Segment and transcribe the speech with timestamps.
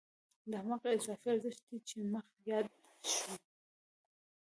[0.51, 2.67] دا هماغه اضافي ارزښت دی چې مخکې یاد
[3.11, 3.31] شو